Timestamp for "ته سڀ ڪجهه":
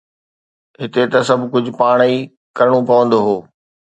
1.11-1.73